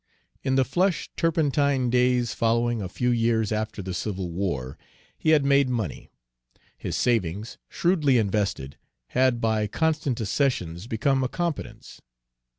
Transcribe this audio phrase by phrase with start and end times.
[0.41, 4.75] In the flush turpentine days following a few years after the civil war,
[5.15, 6.09] he had made money.
[6.75, 8.77] His savings, shrewdly invested,
[9.09, 12.01] had by constant accessions become a competence.